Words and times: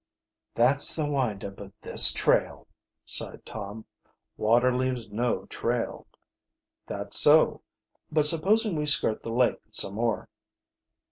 "That's 0.55 0.95
the 0.95 1.05
wind 1.07 1.45
up 1.45 1.59
of 1.59 1.73
this 1.83 2.11
trail," 2.11 2.65
sighed 3.05 3.45
Tom. 3.45 3.85
"Water 4.35 4.73
leaves 4.75 5.11
no 5.11 5.45
trail." 5.45 6.07
"That's 6.87 7.19
so. 7.19 7.61
But 8.11 8.25
supposing 8.25 8.75
we 8.75 8.87
skirt 8.87 9.21
the 9.21 9.31
lake 9.31 9.59
some 9.69 9.93
more." 9.93 10.27